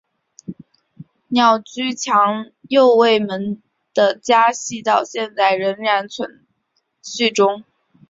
[1.27, 3.61] 鸟居强右卫门
[3.93, 6.43] 的家系到现在仍然存
[7.03, 7.63] 续中。